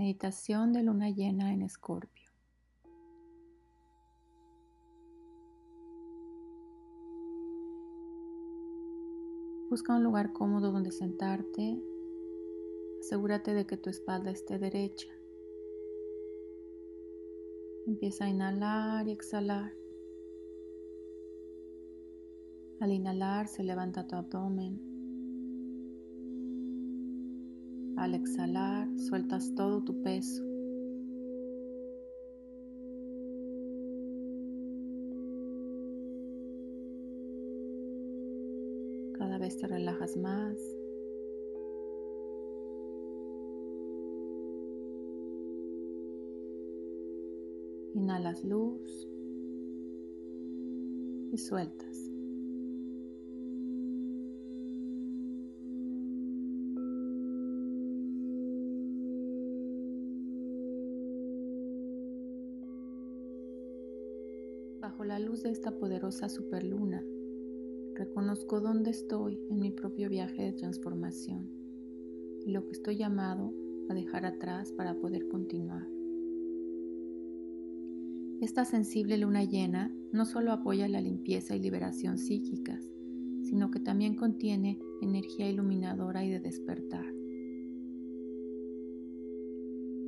Meditación 0.00 0.72
de 0.72 0.82
luna 0.82 1.10
llena 1.10 1.52
en 1.52 1.60
Escorpio. 1.60 2.30
Busca 9.68 9.94
un 9.94 10.02
lugar 10.02 10.32
cómodo 10.32 10.72
donde 10.72 10.90
sentarte. 10.90 11.78
Asegúrate 13.00 13.52
de 13.52 13.66
que 13.66 13.76
tu 13.76 13.90
espalda 13.90 14.30
esté 14.30 14.58
derecha. 14.58 15.12
Empieza 17.86 18.24
a 18.24 18.30
inhalar 18.30 19.06
y 19.06 19.12
exhalar. 19.12 19.70
Al 22.80 22.90
inhalar 22.90 23.48
se 23.48 23.62
levanta 23.64 24.06
tu 24.06 24.16
abdomen. 24.16 24.89
Al 27.96 28.14
exhalar 28.14 28.88
sueltas 28.98 29.54
todo 29.54 29.82
tu 29.82 30.02
peso. 30.02 30.42
Cada 39.18 39.38
vez 39.38 39.56
te 39.58 39.66
relajas 39.66 40.16
más. 40.16 40.58
Inhalas 47.94 48.44
luz 48.44 49.08
y 51.32 51.38
sueltas. 51.38 52.09
Bajo 64.90 65.04
la 65.04 65.20
luz 65.20 65.44
de 65.44 65.50
esta 65.50 65.70
poderosa 65.78 66.28
superluna, 66.28 67.00
reconozco 67.94 68.60
dónde 68.60 68.90
estoy 68.90 69.38
en 69.48 69.60
mi 69.60 69.70
propio 69.70 70.08
viaje 70.08 70.42
de 70.42 70.52
transformación 70.52 71.48
y 72.44 72.50
lo 72.50 72.66
que 72.66 72.72
estoy 72.72 72.96
llamado 72.96 73.54
a 73.88 73.94
dejar 73.94 74.26
atrás 74.26 74.72
para 74.72 74.96
poder 74.96 75.28
continuar. 75.28 75.86
Esta 78.40 78.64
sensible 78.64 79.16
luna 79.16 79.44
llena 79.44 79.94
no 80.10 80.24
solo 80.24 80.50
apoya 80.50 80.88
la 80.88 81.00
limpieza 81.00 81.54
y 81.54 81.60
liberación 81.60 82.18
psíquicas, 82.18 82.84
sino 83.44 83.70
que 83.70 83.78
también 83.78 84.16
contiene 84.16 84.80
energía 85.02 85.48
iluminadora 85.48 86.24
y 86.24 86.30
de 86.30 86.40
despertar. 86.40 87.19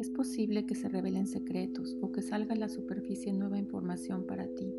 Es 0.03 0.11
posible 0.11 0.67
que 0.67 0.75
se 0.75 0.89
revelen 0.89 1.29
secretos 1.29 1.97
o 2.01 2.11
que 2.11 2.23
salga 2.23 2.55
a 2.55 2.59
la 2.59 2.69
superficie 2.69 3.33
nueva 3.33 3.57
información 3.57 4.27
para 4.27 4.49
ti. 4.49 4.75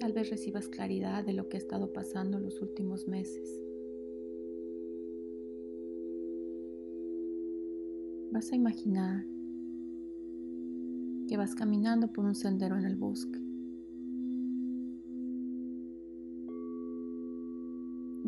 Tal 0.00 0.12
vez 0.12 0.28
recibas 0.28 0.68
claridad 0.68 1.24
de 1.24 1.34
lo 1.34 1.48
que 1.48 1.56
ha 1.56 1.60
estado 1.60 1.92
pasando 1.92 2.40
los 2.40 2.60
últimos 2.60 3.06
meses. 3.06 3.62
Vas 8.32 8.50
a 8.50 8.56
imaginar 8.56 9.24
que 11.28 11.36
vas 11.36 11.54
caminando 11.54 12.12
por 12.12 12.24
un 12.24 12.34
sendero 12.34 12.76
en 12.76 12.86
el 12.86 12.96
bosque. 12.96 13.38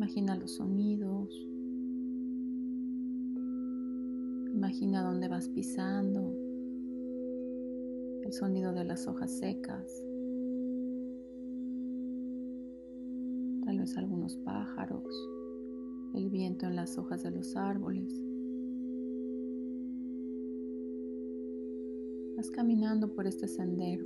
Imagina 0.03 0.35
los 0.35 0.57
sonidos. 0.57 1.49
Imagina 4.53 5.05
dónde 5.05 5.29
vas 5.29 5.49
pisando. 5.49 6.35
El 8.25 8.33
sonido 8.33 8.73
de 8.73 8.83
las 8.83 9.07
hojas 9.07 9.31
secas. 9.31 10.05
Tal 13.65 13.79
vez 13.79 13.97
algunos 13.97 14.35
pájaros. 14.39 15.05
El 16.15 16.31
viento 16.31 16.67
en 16.67 16.75
las 16.75 16.99
hojas 16.99 17.23
de 17.23 17.31
los 17.31 17.55
árboles. 17.55 18.21
Vas 22.37 22.51
caminando 22.51 23.15
por 23.15 23.29
este 23.29 23.47
sendero. 23.47 24.05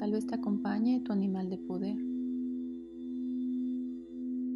Tal 0.00 0.12
vez 0.12 0.19
te 0.30 0.36
acompañe 0.36 1.00
tu 1.00 1.12
animal 1.12 1.50
de 1.50 1.58
poder. 1.58 1.96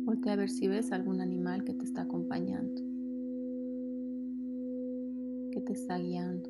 Voltea 0.05 0.35
a 0.35 0.37
ver 0.37 0.49
si 0.49 0.69
ves 0.69 0.93
algún 0.93 1.21
animal 1.21 1.65
que 1.65 1.75
te 1.75 1.85
está 1.85 2.03
acompañando, 2.03 2.81
que 5.51 5.61
te 5.61 5.73
está 5.73 5.99
guiando. 5.99 6.49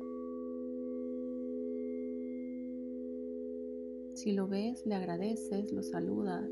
Si 4.13 4.33
lo 4.33 4.47
ves, 4.47 4.85
le 4.85 4.93
agradeces, 4.93 5.71
lo 5.71 5.81
saludas 5.81 6.51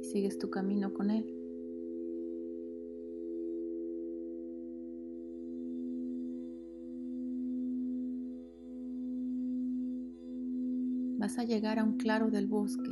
y 0.00 0.04
sigues 0.04 0.38
tu 0.38 0.50
camino 0.50 0.92
con 0.92 1.12
él. 1.12 1.41
Vas 11.32 11.38
a 11.38 11.44
llegar 11.44 11.78
a 11.78 11.84
un 11.84 11.96
claro 11.96 12.30
del 12.30 12.46
bosque. 12.46 12.90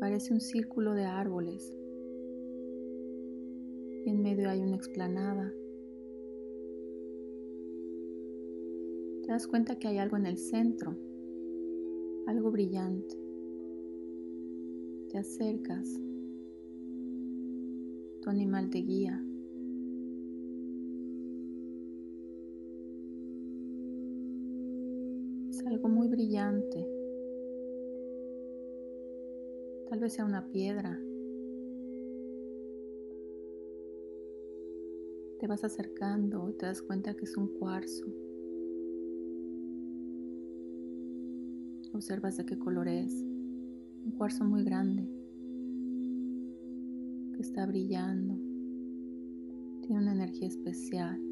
Parece 0.00 0.34
un 0.34 0.40
círculo 0.40 0.94
de 0.94 1.04
árboles 1.04 1.72
y 4.04 4.10
en 4.10 4.20
medio 4.20 4.50
hay 4.50 4.60
una 4.60 4.74
explanada. 4.74 5.52
Te 9.22 9.30
das 9.30 9.46
cuenta 9.46 9.78
que 9.78 9.86
hay 9.86 9.98
algo 9.98 10.16
en 10.16 10.26
el 10.26 10.36
centro, 10.36 10.96
algo 12.26 12.50
brillante. 12.50 13.16
Te 15.10 15.18
acercas, 15.18 15.88
tu 18.20 18.30
animal 18.30 18.68
te 18.68 18.78
guía. 18.78 19.24
Algo 25.72 25.88
muy 25.88 26.08
brillante. 26.08 26.86
Tal 29.88 30.00
vez 30.00 30.12
sea 30.12 30.24
una 30.26 30.46
piedra. 30.50 31.00
Te 35.38 35.46
vas 35.46 35.64
acercando 35.64 36.50
y 36.50 36.52
te 36.54 36.66
das 36.66 36.82
cuenta 36.82 37.14
que 37.14 37.24
es 37.24 37.36
un 37.36 37.48
cuarzo. 37.58 38.04
Observas 41.94 42.36
de 42.36 42.44
qué 42.44 42.58
color 42.58 42.88
es. 42.88 43.14
Un 44.04 44.12
cuarzo 44.16 44.44
muy 44.44 44.64
grande 44.64 45.08
que 47.34 47.40
está 47.40 47.64
brillando. 47.66 48.34
Tiene 49.82 50.02
una 50.02 50.12
energía 50.12 50.48
especial. 50.48 51.31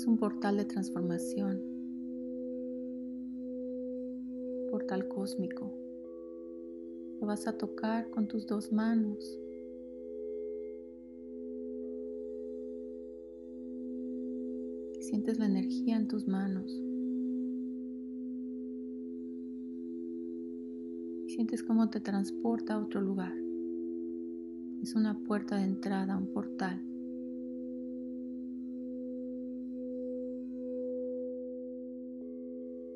Es 0.00 0.06
un 0.06 0.16
portal 0.16 0.56
de 0.56 0.64
transformación, 0.64 1.60
portal 4.70 5.06
cósmico. 5.08 5.70
Lo 7.20 7.26
vas 7.26 7.46
a 7.46 7.58
tocar 7.58 8.08
con 8.08 8.26
tus 8.26 8.46
dos 8.46 8.72
manos. 8.72 9.38
sientes 15.00 15.38
la 15.38 15.44
energía 15.44 15.96
en 15.96 16.08
tus 16.08 16.26
manos. 16.26 16.72
sientes 21.26 21.62
cómo 21.62 21.90
te 21.90 22.00
transporta 22.00 22.72
a 22.72 22.78
otro 22.78 23.02
lugar. 23.02 23.34
Es 24.80 24.94
una 24.94 25.18
puerta 25.18 25.56
de 25.56 25.64
entrada, 25.64 26.16
un 26.16 26.32
portal. 26.32 26.89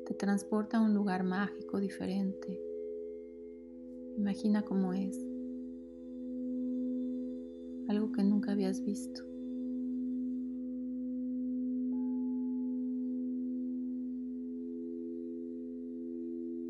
Te 0.05 0.13
transporta 0.13 0.77
a 0.77 0.81
un 0.81 0.93
lugar 0.93 1.23
mágico 1.23 1.79
diferente. 1.79 2.61
Imagina 4.17 4.61
cómo 4.61 4.93
es. 4.93 5.17
Algo 7.87 8.11
que 8.11 8.23
nunca 8.23 8.51
habías 8.51 8.83
visto. 8.83 9.23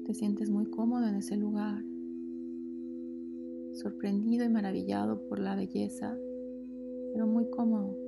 Te 0.05 0.13
sientes 0.13 0.49
muy 0.49 0.65
cómodo 0.67 1.07
en 1.07 1.15
ese 1.15 1.35
lugar, 1.35 1.83
sorprendido 3.73 4.45
y 4.45 4.49
maravillado 4.49 5.27
por 5.27 5.39
la 5.39 5.55
belleza, 5.55 6.17
pero 7.13 7.27
muy 7.27 7.49
cómodo. 7.49 8.04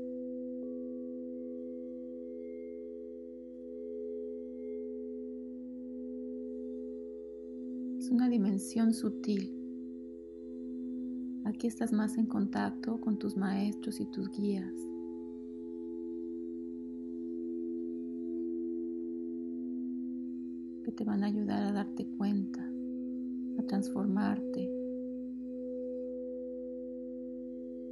Es 8.08 8.14
una 8.14 8.30
dimensión 8.30 8.94
sutil. 8.94 9.54
Aquí 11.44 11.68
estás 11.68 11.92
más 11.92 12.18
en 12.18 12.26
contacto 12.26 13.02
con 13.02 13.20
tus 13.20 13.36
maestros 13.36 14.00
y 14.00 14.06
tus 14.06 14.32
guías. 14.32 14.74
que 20.86 20.92
te 20.94 21.04
van 21.04 21.26
a 21.26 21.28
ayudar 21.28 21.64
a 21.64 21.74
darte 21.74 22.08
cuenta, 22.18 22.66
a 23.60 23.64
transformarte, 23.64 24.72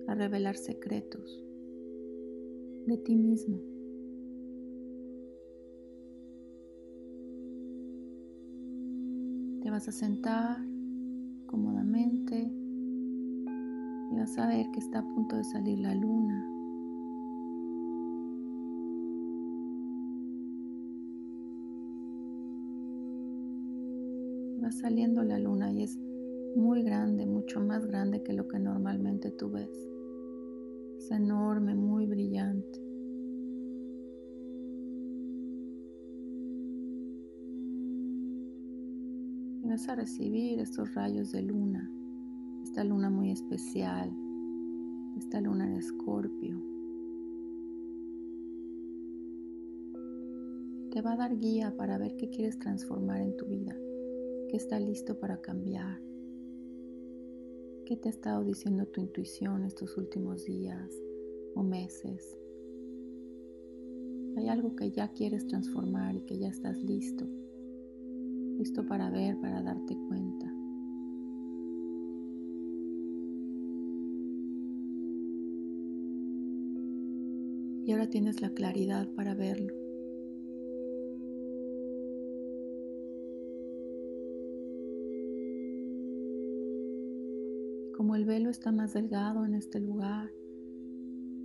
a 0.08 0.16
revelar 0.16 0.56
secretos 0.56 1.44
de 2.86 2.98
ti 3.00 3.18
mismo. 3.18 3.75
Te 9.66 9.72
vas 9.72 9.88
a 9.88 9.92
sentar 9.92 10.60
cómodamente 11.48 12.54
y 14.12 14.16
vas 14.16 14.38
a 14.38 14.46
ver 14.46 14.70
que 14.72 14.80
está 14.80 15.00
a 15.00 15.08
punto 15.16 15.38
de 15.38 15.44
salir 15.44 15.80
la 15.80 15.96
luna. 15.96 16.48
Va 24.64 24.72
saliendo 24.72 25.24
la 25.24 25.40
luna 25.40 25.72
y 25.72 25.82
es 25.82 25.98
muy 26.56 26.84
grande, 26.84 27.26
mucho 27.26 27.60
más 27.60 27.88
grande 27.88 28.22
que 28.22 28.34
lo 28.34 28.48
que 28.48 28.60
normalmente 28.60 29.32
tú 29.32 29.50
ves. 29.50 29.90
Es 31.00 31.10
enorme, 31.10 31.74
muy 31.74 32.06
brillante. 32.06 32.85
Vas 39.68 39.90
a 39.90 39.96
recibir 39.96 40.60
estos 40.60 40.94
rayos 40.94 41.32
de 41.32 41.42
luna, 41.42 41.92
esta 42.62 42.84
luna 42.84 43.10
muy 43.10 43.32
especial, 43.32 44.12
esta 45.18 45.42
luna 45.42 45.68
de 45.68 45.78
escorpio. 45.78 46.62
Te 50.92 51.02
va 51.02 51.14
a 51.14 51.18
dar 51.18 51.38
guía 51.38 51.76
para 51.76 51.98
ver 51.98 52.16
qué 52.16 52.30
quieres 52.30 52.60
transformar 52.60 53.22
en 53.22 53.36
tu 53.38 53.46
vida, 53.48 53.76
qué 54.50 54.58
está 54.58 54.80
listo 54.80 55.20
para 55.20 55.42
cambiar, 55.42 56.00
qué 57.86 57.98
te 57.98 58.10
ha 58.10 58.12
estado 58.12 58.44
diciendo 58.44 58.86
tu 58.86 59.02
intuición 59.02 59.66
estos 59.66 59.98
últimos 59.98 60.46
días 60.46 60.92
o 61.56 61.64
meses. 61.64 62.38
Hay 64.38 64.48
algo 64.48 64.76
que 64.76 64.92
ya 64.92 65.08
quieres 65.10 65.48
transformar 65.48 66.16
y 66.16 66.22
que 66.22 66.38
ya 66.38 66.50
estás 66.50 66.78
listo 66.84 67.26
listo 68.66 68.84
para 68.84 69.12
ver, 69.12 69.40
para 69.40 69.62
darte 69.62 69.96
cuenta. 70.08 70.52
Y 77.86 77.92
ahora 77.92 78.10
tienes 78.10 78.42
la 78.42 78.50
claridad 78.50 79.08
para 79.14 79.36
verlo. 79.36 79.72
Como 87.96 88.16
el 88.16 88.26
velo 88.26 88.50
está 88.50 88.72
más 88.72 88.94
delgado 88.94 89.46
en 89.46 89.54
este 89.54 89.80
lugar, 89.80 90.32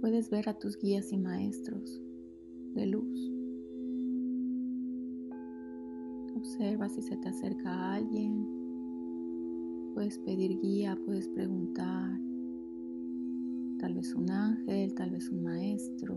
puedes 0.01 0.31
ver 0.31 0.49
a 0.49 0.59
tus 0.59 0.79
guías 0.79 1.13
y 1.13 1.19
maestros 1.19 2.01
de 2.73 2.87
luz. 2.87 3.40
Observa 6.37 6.89
si 6.89 7.03
se 7.03 7.17
te 7.17 7.29
acerca 7.29 7.95
alguien. 7.95 8.47
Puedes 9.95 10.19
pedir 10.19 10.59
guía, 10.61 10.99
puedes 11.05 11.29
preguntar. 11.29 12.19
Tal 13.79 13.95
vez 13.95 14.15
un 14.15 14.31
ángel, 14.31 14.95
tal 14.95 15.11
vez 15.11 15.31
un 15.31 15.43
maestro. 15.43 16.15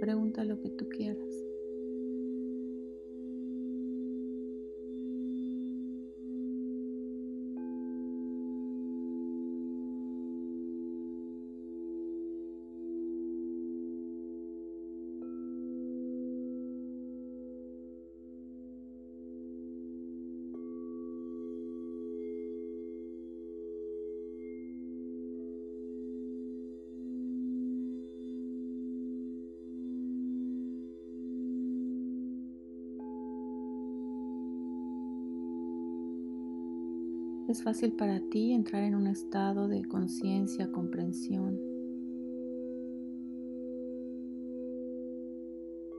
Pregunta 0.00 0.44
lo 0.44 0.60
que 0.60 0.70
tú 0.70 0.88
quieras. 0.88 1.46
Es 37.48 37.62
fácil 37.62 37.92
para 37.92 38.20
ti 38.28 38.52
entrar 38.52 38.82
en 38.82 38.96
un 38.96 39.06
estado 39.06 39.68
de 39.68 39.84
conciencia, 39.84 40.72
comprensión. 40.72 41.56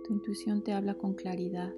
Tu 0.04 0.14
intuición 0.14 0.62
te 0.62 0.74
habla 0.74 0.96
con 0.96 1.14
claridad. 1.14 1.74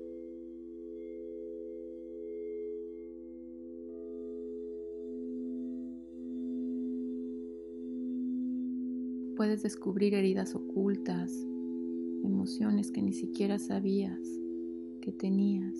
Puedes 9.35 9.61
descubrir 9.61 10.15
heridas 10.15 10.55
ocultas, 10.55 11.31
emociones 12.23 12.91
que 12.91 13.03
ni 13.03 13.13
siquiera 13.13 13.59
sabías 13.59 14.19
que 14.99 15.11
tenías. 15.11 15.75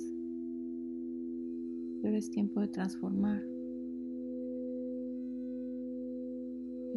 Pero 2.03 2.15
es 2.15 2.29
tiempo 2.29 2.61
de 2.61 2.67
transformar. 2.67 3.58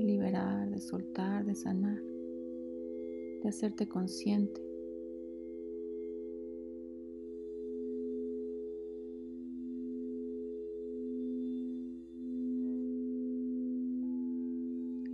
Liberar, 0.03 0.69
de 0.71 0.81
soltar, 0.81 1.45
de 1.45 1.55
sanar, 1.55 2.03
de 3.43 3.49
hacerte 3.49 3.89
consciente. 3.89 4.61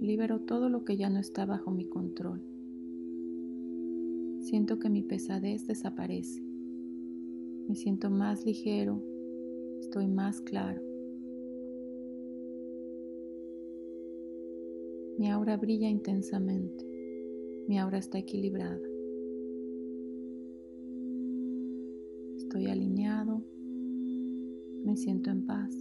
Libero 0.00 0.40
todo 0.40 0.68
lo 0.68 0.84
que 0.84 0.96
ya 0.96 1.10
no 1.10 1.18
está 1.18 1.44
bajo 1.44 1.70
mi 1.70 1.84
control. 1.86 2.40
Siento 4.40 4.78
que 4.78 4.88
mi 4.88 5.02
pesadez 5.02 5.66
desaparece. 5.66 6.40
Me 7.68 7.74
siento 7.74 8.08
más 8.08 8.46
ligero, 8.46 9.02
estoy 9.80 10.06
más 10.06 10.40
claro. 10.40 10.87
Mi 15.18 15.28
aura 15.32 15.56
brilla 15.56 15.88
intensamente. 15.88 16.86
Mi 17.66 17.76
aura 17.76 17.98
está 17.98 18.18
equilibrada. 18.18 18.80
Estoy 22.36 22.66
alineado. 22.66 23.42
Me 24.84 24.96
siento 24.96 25.30
en 25.30 25.44
paz. 25.44 25.74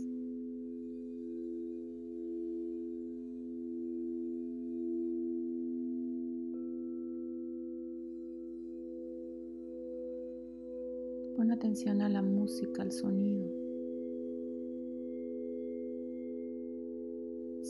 Pon 11.36 11.51
atención 11.51 12.01
a 12.01 12.10
la 12.10 12.24
música, 12.24 12.82
al 12.82 12.91
sonido. 12.91 13.66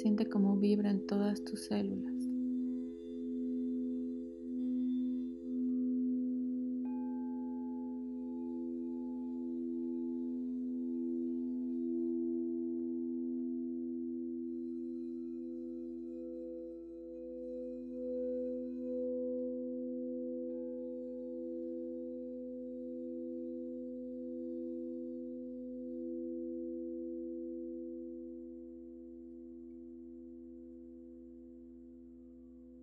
Siente 0.08 0.30
cómo 0.30 0.56
vibran 0.56 1.02
todas 1.06 1.44
tus 1.44 1.66
células. 1.66 2.17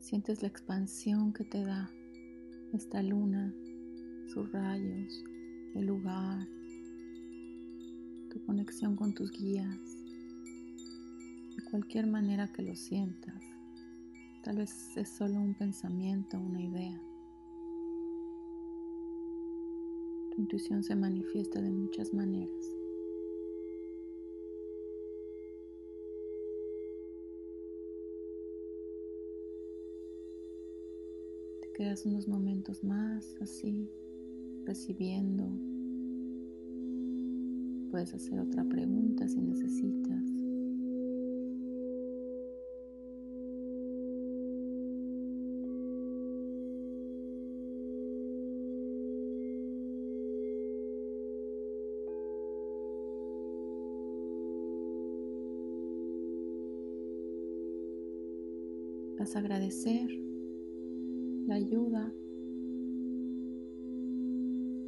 Sientes 0.05 0.43
la 0.43 0.49
expansión 0.49 1.33
que 1.33 1.45
te 1.45 1.65
da 1.65 1.91
esta 2.75 3.03
luna, 3.03 3.55
sus 4.27 4.53
rayos, 4.53 5.25
el 5.75 5.87
lugar, 5.87 6.47
tu 8.29 8.45
conexión 8.45 8.97
con 8.97 9.15
tus 9.15 9.33
guías, 9.33 9.81
de 11.57 11.65
cualquier 11.71 12.07
manera 12.07 12.53
que 12.53 12.61
lo 12.61 12.77
sientas. 12.77 13.43
Tal 14.43 14.59
vez 14.59 14.95
es 14.95 15.09
solo 15.09 15.41
un 15.41 15.55
pensamiento, 15.55 16.39
una 16.39 16.61
idea. 16.61 17.01
Tu 20.35 20.43
intuición 20.43 20.85
se 20.85 20.97
manifiesta 20.97 21.63
de 21.63 21.71
muchas 21.71 22.13
maneras. 22.13 22.84
Quedas 31.75 32.07
unos 32.07 32.29
momentos 32.29 32.85
más 32.85 33.37
así, 33.41 33.91
recibiendo. 34.65 35.45
Puedes 37.91 38.15
hacer 38.15 38.39
otra 38.41 38.65
pregunta 38.65 39.29
si 39.29 39.41
necesitas. 39.41 40.23
Vas 59.19 59.37
a 59.37 59.39
agradecer 59.41 60.24
la 61.47 61.57
ayuda, 61.57 62.13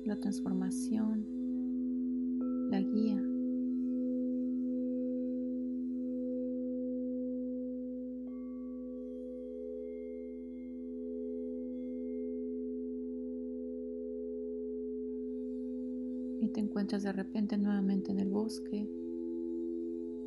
la 0.05 0.17
transformación, 0.19 1.27
la 2.71 2.81
guía. 2.81 3.23
Y 16.41 16.49
te 16.49 16.61
encuentras 16.61 17.03
de 17.03 17.13
repente 17.13 17.59
nuevamente 17.59 18.13
en 18.13 18.21
el 18.21 18.31
bosque, 18.31 18.89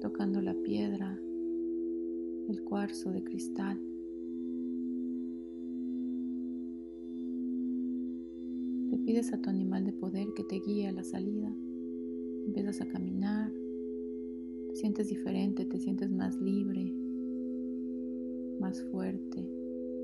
tocando 0.01 0.41
la 0.41 0.53
piedra, 0.53 1.19
el 2.49 2.61
cuarzo 2.63 3.11
de 3.11 3.23
cristal. 3.23 3.79
Pides 9.09 9.33
a 9.33 9.41
tu 9.41 9.49
animal 9.49 9.83
de 9.85 9.91
poder 9.91 10.27
que 10.35 10.43
te 10.43 10.59
guíe 10.59 10.87
a 10.87 10.91
la 10.91 11.03
salida. 11.03 11.51
Empiezas 12.45 12.79
a 12.79 12.87
caminar, 12.87 13.51
te 14.67 14.75
sientes 14.75 15.07
diferente, 15.07 15.65
te 15.65 15.79
sientes 15.79 16.11
más 16.11 16.39
libre, 16.39 16.93
más 18.59 18.83
fuerte. 18.91 19.49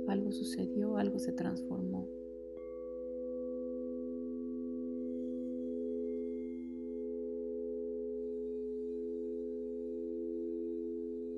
Algo 0.07 0.31
sucedió, 0.31 0.97
algo 0.97 1.19
se 1.19 1.33
transformó. 1.33 2.07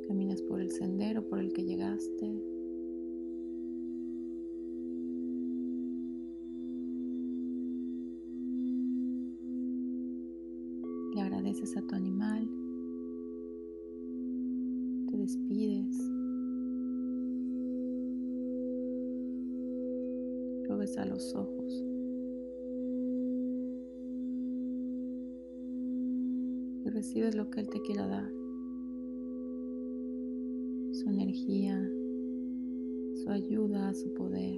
Caminas 0.07 0.41
por 0.41 0.61
el 0.61 0.71
sendero 0.71 1.27
por 1.27 1.39
el 1.39 1.51
que 1.51 1.65
llegaste. 1.65 2.31
Agradeces 11.47 11.77
a 11.77 11.81
tu 11.81 11.95
animal, 11.95 12.45
te 15.09 15.17
despides, 15.17 15.97
lo 20.67 20.77
ves 20.77 20.97
a 20.97 21.05
los 21.05 21.33
ojos. 21.35 21.85
Y 26.83 26.89
recibes 26.89 27.33
lo 27.35 27.49
que 27.49 27.61
Él 27.61 27.69
te 27.69 27.81
quiera 27.81 28.07
dar, 28.07 28.29
su 30.91 31.09
energía, 31.09 31.81
su 33.23 33.29
ayuda, 33.29 33.93
su 33.93 34.13
poder. 34.13 34.56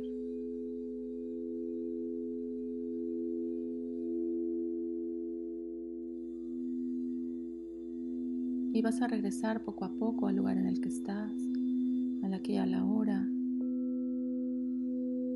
Y 8.79 8.81
vas 8.81 9.01
a 9.01 9.07
regresar 9.09 9.61
poco 9.65 9.83
a 9.83 9.91
poco 9.91 10.27
al 10.27 10.37
lugar 10.37 10.57
en 10.57 10.65
el 10.65 10.79
que 10.79 10.87
estás, 10.87 11.33
a 12.23 12.29
la 12.29 12.41
que 12.41 12.59
a 12.59 12.65
la 12.65 12.85
hora. 12.85 13.27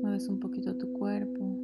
Mueves 0.00 0.30
un 0.30 0.40
poquito 0.40 0.74
tu 0.78 0.90
cuerpo. 0.94 1.60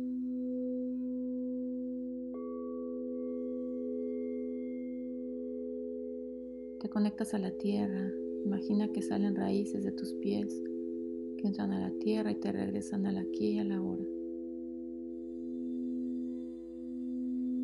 Te 6.83 6.91
conectas 6.91 7.33
a 7.33 7.39
la 7.39 7.51
tierra. 7.53 8.11
Imagina 8.45 8.93
que 8.93 9.01
salen 9.01 9.35
raíces 9.35 9.83
de 9.83 9.93
tus 9.93 10.13
pies 10.21 10.63
que 11.39 11.47
entran 11.47 11.73
a 11.73 11.81
la 11.81 11.99
tierra 11.99 12.31
y 12.31 12.41
te 12.41 12.53
regresan 12.53 13.07
a 13.07 13.13
la 13.13 13.23
aquí 13.23 13.53
y 13.53 13.59
a 13.59 13.65
la 13.65 13.81
hora. 13.81 14.05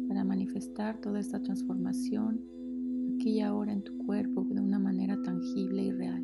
Para 0.09 0.25
manifestar 0.25 1.03
toda 1.03 1.21
esta 1.21 1.43
transformación, 1.43 2.57
y 3.26 3.40
ahora 3.40 3.73
en 3.73 3.83
tu 3.83 3.99
cuerpo 3.99 4.47
de 4.50 4.61
una 4.61 4.78
manera 4.78 5.21
tangible 5.21 5.83
y 5.83 5.90
real. 5.90 6.23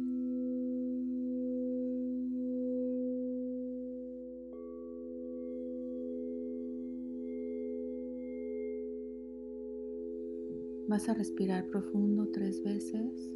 Vas 10.86 11.08
a 11.08 11.14
respirar 11.14 11.66
profundo 11.70 12.28
tres 12.32 12.62
veces. 12.62 13.32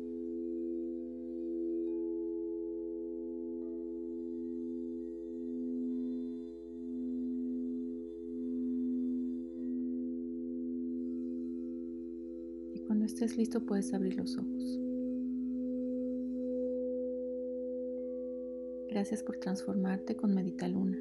Cuando 13.06 13.22
estés 13.22 13.38
listo 13.38 13.60
puedes 13.60 13.94
abrir 13.94 14.16
los 14.16 14.36
ojos. 14.36 14.80
Gracias 18.90 19.22
por 19.22 19.36
transformarte 19.36 20.16
con 20.16 20.34
Medita 20.34 20.66
Luna. 20.66 20.98